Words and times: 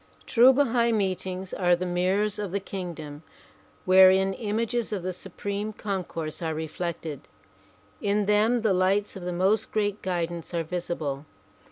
True 0.25 0.51
Bahai 0.51 0.91
meetings 0.91 1.53
are 1.53 1.75
the 1.75 1.85
mirrors 1.85 2.39
of 2.39 2.51
the 2.51 2.59
kingdom 2.59 3.21
wherein 3.85 4.33
images 4.33 4.91
of 4.91 5.03
the 5.03 5.13
Supreme 5.13 5.73
Concourse 5.73 6.41
are 6.41 6.55
reflected. 6.55 7.27
In 8.01 8.25
them 8.25 8.61
the 8.61 8.73
lights 8.73 9.15
of 9.15 9.21
the 9.21 9.31
most 9.31 9.71
great 9.71 10.01
guidance 10.01 10.55
are 10.55 10.63
visible. 10.63 11.27